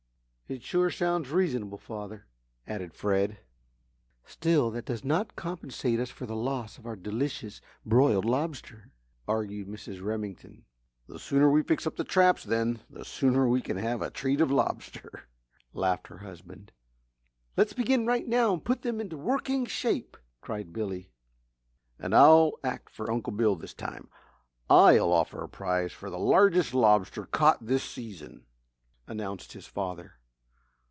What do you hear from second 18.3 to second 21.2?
and put them into working shape," cried Billy.